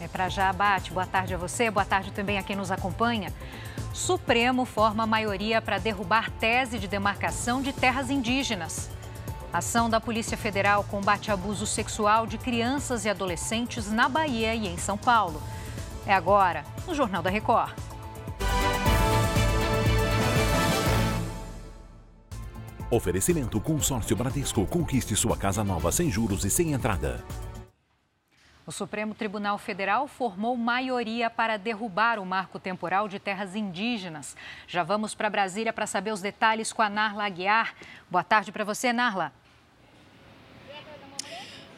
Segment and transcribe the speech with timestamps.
[0.00, 0.92] É para já, Bate.
[0.92, 3.32] Boa tarde a você, boa tarde também a quem nos acompanha.
[3.92, 8.90] Supremo forma maioria para derrubar tese de demarcação de terras indígenas.
[9.52, 14.76] Ação da Polícia Federal combate abuso sexual de crianças e adolescentes na Bahia e em
[14.76, 15.40] São Paulo.
[16.06, 17.72] É agora, no Jornal da Record.
[22.90, 24.64] Oferecimento Consórcio Bradesco.
[24.66, 27.24] Conquiste sua casa nova sem juros e sem entrada.
[28.66, 34.36] O Supremo Tribunal Federal formou maioria para derrubar o marco temporal de terras indígenas.
[34.66, 37.76] Já vamos para Brasília para saber os detalhes com a Narla Aguiar.
[38.10, 39.32] Boa tarde para você, Narla.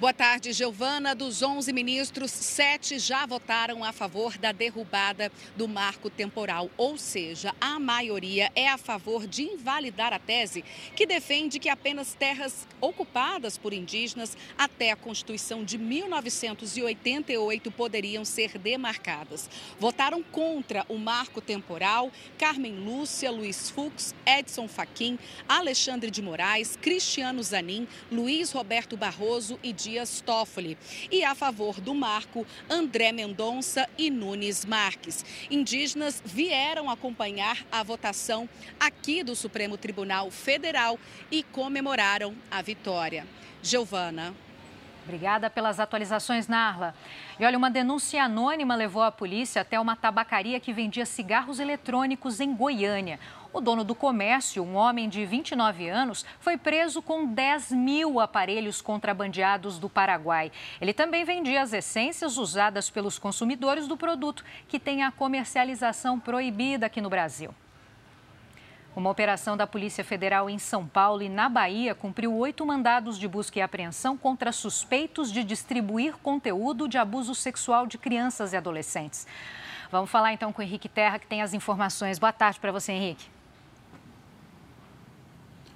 [0.00, 1.12] Boa tarde, Giovana.
[1.12, 7.52] Dos 11 ministros, sete já votaram a favor da derrubada do marco temporal, ou seja,
[7.60, 13.58] a maioria é a favor de invalidar a tese que defende que apenas terras ocupadas
[13.58, 19.50] por indígenas até a Constituição de 1988 poderiam ser demarcadas.
[19.80, 25.18] Votaram contra o marco temporal Carmen Lúcia, Luiz Fux, Edson Fachin,
[25.48, 30.76] Alexandre de Moraes, Cristiano Zanin, Luiz Roberto Barroso e Dias Toffoli.
[31.10, 35.24] E a favor do marco, André Mendonça e Nunes Marques.
[35.50, 38.46] Indígenas vieram acompanhar a votação
[38.78, 40.98] aqui do Supremo Tribunal Federal
[41.30, 43.26] e comemoraram a vitória.
[43.62, 44.34] Giovana.
[45.04, 46.94] Obrigada pelas atualizações, Narla.
[47.40, 52.40] E olha, uma denúncia anônima levou a polícia até uma tabacaria que vendia cigarros eletrônicos
[52.40, 53.18] em Goiânia.
[53.50, 58.82] O dono do comércio, um homem de 29 anos, foi preso com 10 mil aparelhos
[58.82, 60.52] contrabandeados do Paraguai.
[60.80, 66.86] Ele também vendia as essências usadas pelos consumidores do produto, que tem a comercialização proibida
[66.86, 67.54] aqui no Brasil.
[68.94, 73.28] Uma operação da Polícia Federal em São Paulo e na Bahia cumpriu oito mandados de
[73.28, 79.26] busca e apreensão contra suspeitos de distribuir conteúdo de abuso sexual de crianças e adolescentes.
[79.90, 82.18] Vamos falar então com o Henrique Terra, que tem as informações.
[82.18, 83.37] Boa tarde para você, Henrique.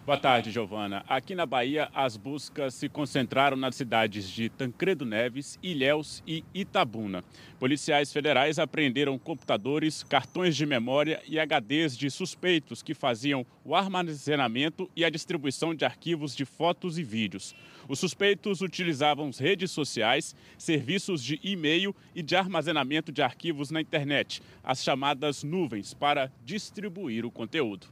[0.04, 1.04] Boa tarde, Giovana.
[1.08, 7.22] Aqui na Bahia, as buscas se concentraram nas cidades de Tancredo Neves, Ilhéus e Itabuna.
[7.60, 14.90] Policiais federais apreenderam computadores, cartões de memória e HDs de suspeitos que faziam o armazenamento
[14.96, 17.54] e a distribuição de arquivos de fotos e vídeos.
[17.88, 24.42] Os suspeitos utilizavam redes sociais, serviços de e-mail e de armazenamento de arquivos na internet,
[24.64, 27.86] as chamadas nuvens, para distribuir o conteúdo.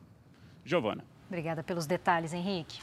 [0.65, 1.05] Giovana.
[1.31, 2.81] Obrigada pelos detalhes, Henrique.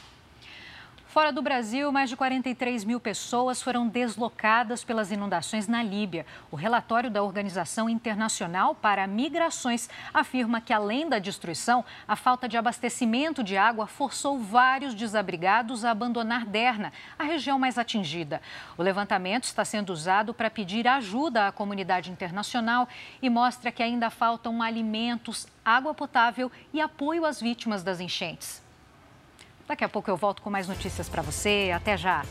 [1.08, 6.26] Fora do Brasil, mais de 43 mil pessoas foram deslocadas pelas inundações na Líbia.
[6.50, 12.58] O relatório da Organização Internacional para Migrações afirma que, além da destruição, a falta de
[12.58, 18.42] abastecimento de água forçou vários desabrigados a abandonar Derna, a região mais atingida.
[18.76, 22.86] O levantamento está sendo usado para pedir ajuda à comunidade internacional
[23.22, 28.67] e mostra que ainda faltam alimentos, água potável e apoio às vítimas das enchentes.
[29.68, 31.70] Daqui a pouco eu volto com mais notícias para você.
[31.74, 32.24] Até já!